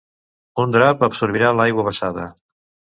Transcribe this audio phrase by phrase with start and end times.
[0.63, 2.29] Un drap absorbirà l'aigua vessada.